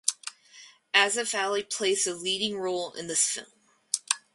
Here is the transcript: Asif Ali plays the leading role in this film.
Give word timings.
Asif 0.95 1.35
Ali 1.37 1.61
plays 1.61 2.05
the 2.05 2.15
leading 2.15 2.57
role 2.57 2.91
in 2.93 3.05
this 3.05 3.23
film. 3.29 3.51